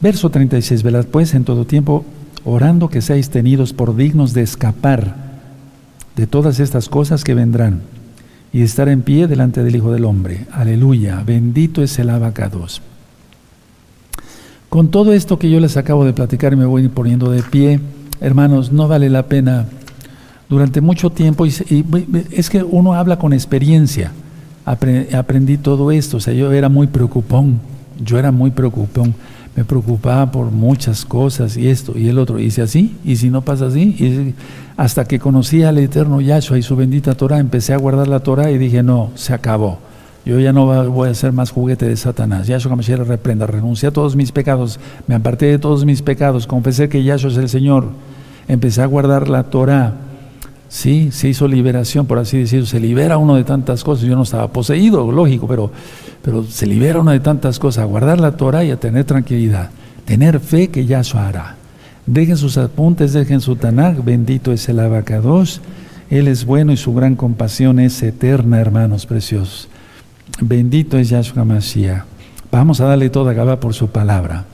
[0.00, 0.82] Verso 36.
[0.82, 2.04] Velad pues en todo tiempo
[2.44, 5.14] orando que seáis tenidos por dignos de escapar
[6.16, 7.82] de todas estas cosas que vendrán
[8.52, 10.46] y estar en pie delante del Hijo del Hombre.
[10.52, 12.82] Aleluya, bendito es el abacados.
[14.68, 17.80] Con todo esto que yo les acabo de platicar y me voy poniendo de pie,
[18.20, 19.66] hermanos, no vale la pena.
[20.48, 21.52] Durante mucho tiempo, y,
[22.32, 24.12] es que uno habla con experiencia,
[24.64, 27.60] aprendí todo esto, o sea, yo era muy preocupón,
[28.04, 29.14] yo era muy preocupón
[29.56, 32.38] me preocupaba por muchas cosas y esto y el otro.
[32.38, 34.34] Si así, y si no pasa así, y
[34.76, 38.50] hasta que conocí al eterno Yahshua y su bendita Torah, empecé a guardar la Torah
[38.50, 39.78] y dije, no, se acabó.
[40.24, 42.46] Yo ya no voy a ser más juguete de Satanás.
[42.46, 46.88] Yahshua me reprenda, renuncié a todos mis pecados, me aparté de todos mis pecados, confesé
[46.88, 47.88] que Yahshua es el Señor.
[48.48, 49.94] Empecé a guardar la Torah.
[50.70, 52.64] Sí, se hizo liberación, por así decirlo.
[52.64, 54.06] Se libera uno de tantas cosas.
[54.06, 55.70] Yo no estaba poseído, lógico, pero
[56.22, 59.70] pero se libera una de tantas cosas, a guardar la Torah y a tener tranquilidad,
[60.04, 61.56] tener fe que Yahshua hará.
[62.06, 65.60] Dejen sus apuntes, dejen su Tanakh, bendito es el abacados,
[66.10, 69.68] Él es bueno y su gran compasión es eterna, hermanos preciosos.
[70.40, 72.04] Bendito es Yahshua Mashiach.
[72.50, 74.44] Vamos a darle toda Gaba por su palabra.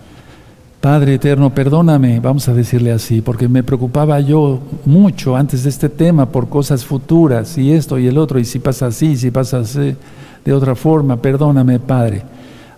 [0.86, 5.88] Padre eterno, perdóname, vamos a decirle así, porque me preocupaba yo mucho antes de este
[5.88, 9.58] tema por cosas futuras y esto y el otro, y si pasa así, si pasa
[9.58, 9.96] así,
[10.44, 12.22] de otra forma, perdóname, Padre.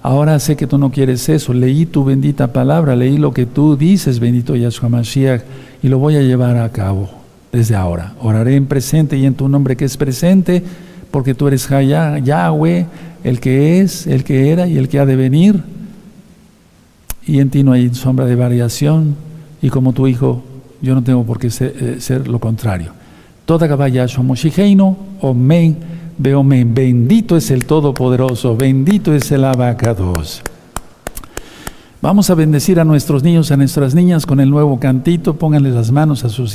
[0.00, 3.76] Ahora sé que tú no quieres eso, leí tu bendita palabra, leí lo que tú
[3.76, 5.42] dices, bendito Yahshua Mashiach,
[5.82, 7.10] y lo voy a llevar a cabo
[7.52, 8.14] desde ahora.
[8.22, 10.62] Oraré en presente y en tu nombre que es presente,
[11.10, 12.86] porque tú eres Yahweh,
[13.22, 15.62] el que es, el que era y el que ha de venir
[17.28, 19.14] y en ti no hay sombra de variación,
[19.60, 20.42] y como tu hijo,
[20.80, 22.92] yo no tengo por qué ser, eh, lo contrario.
[23.44, 25.76] Toda caballa somos o omen,
[26.16, 26.74] beomen.
[26.74, 30.42] Bendito es el Todopoderoso, bendito es el abacados.
[32.00, 35.34] Vamos a bendecir a nuestros niños, a nuestras niñas con el nuevo cantito.
[35.34, 36.46] Pónganle las manos a sus